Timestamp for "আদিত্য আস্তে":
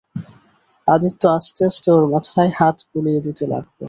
0.87-1.61